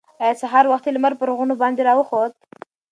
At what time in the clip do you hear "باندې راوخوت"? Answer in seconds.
1.61-2.33